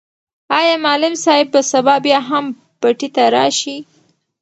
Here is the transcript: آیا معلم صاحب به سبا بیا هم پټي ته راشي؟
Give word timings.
آیا 0.59 0.77
معلم 0.83 1.15
صاحب 1.23 1.47
به 1.53 1.61
سبا 1.71 1.95
بیا 2.05 2.19
هم 2.29 2.45
پټي 2.81 3.09
ته 3.15 3.23
راشي؟ 3.35 3.77